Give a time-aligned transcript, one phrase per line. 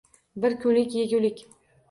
[0.45, 1.45] Bir kunlik yegulik